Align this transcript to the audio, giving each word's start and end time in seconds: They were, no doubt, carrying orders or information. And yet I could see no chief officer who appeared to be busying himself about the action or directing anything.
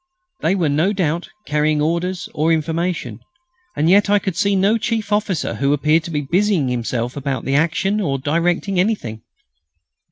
They 0.41 0.55
were, 0.55 0.67
no 0.67 0.93
doubt, 0.93 1.29
carrying 1.45 1.79
orders 1.79 2.27
or 2.33 2.51
information. 2.51 3.19
And 3.75 3.87
yet 3.87 4.09
I 4.09 4.17
could 4.17 4.35
see 4.35 4.55
no 4.55 4.79
chief 4.79 5.13
officer 5.13 5.53
who 5.53 5.73
appeared 5.73 6.03
to 6.05 6.09
be 6.09 6.21
busying 6.21 6.69
himself 6.69 7.15
about 7.15 7.45
the 7.45 7.53
action 7.53 8.01
or 8.01 8.17
directing 8.17 8.79
anything. 8.79 9.21